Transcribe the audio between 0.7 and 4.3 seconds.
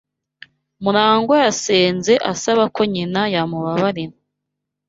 Murangwa yasenze asaba ko nyina yamubabarira.